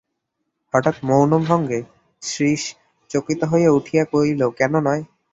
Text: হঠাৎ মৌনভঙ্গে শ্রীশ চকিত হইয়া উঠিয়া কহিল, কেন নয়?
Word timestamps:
হঠাৎ 0.73 0.95
মৌনভঙ্গে 1.03 1.79
শ্রীশ 2.21 2.63
চকিত 3.11 3.41
হইয়া 3.43 3.71
উঠিয়া 3.71 4.03
কহিল, 4.05 4.41
কেন 4.59 4.73
নয়? 4.79 5.03